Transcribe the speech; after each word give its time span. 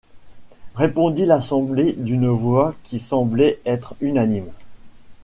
répondit 0.73 1.27
l’assemblée 1.27 1.93
d’une 1.93 2.27
voix 2.29 2.73
qui 2.81 2.97
semblait 2.97 3.59
être 3.67 3.93
unanime. 4.01 4.49